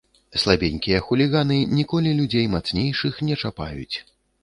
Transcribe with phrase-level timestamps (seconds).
[0.43, 3.97] Слабенькія хуліганы ніколі людзей мацнейшых не чапаюць.